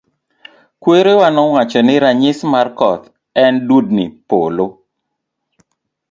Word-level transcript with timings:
Kwerawa 0.81 1.27
nowacho 1.35 1.79
ni 1.83 1.95
ranyisis 2.03 2.49
mar 2.53 2.67
koth 2.79 3.03
en 3.43 3.53
dudni 3.67 4.05
polo. 4.29 4.65